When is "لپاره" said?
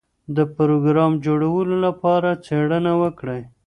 1.85-2.29